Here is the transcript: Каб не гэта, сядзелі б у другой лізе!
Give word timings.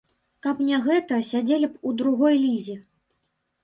Каб 0.45 0.63
не 0.69 0.79
гэта, 0.87 1.21
сядзелі 1.31 1.71
б 1.77 1.81
у 1.87 1.95
другой 2.03 2.35
лізе! 2.49 2.77